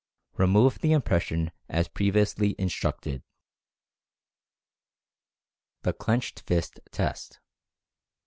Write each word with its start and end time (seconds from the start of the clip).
Remove 0.35 0.79
the 0.79 0.93
impression 0.93 1.51
as 1.69 1.87
previously 1.87 2.55
instructed. 2.57 3.21
THE 5.83 5.93
"CLENCHED 5.93 6.39
FIST" 6.39 6.79
TEST. 6.89 7.39